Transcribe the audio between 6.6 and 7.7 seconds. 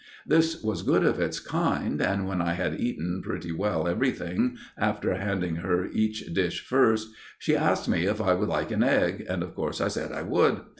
first, she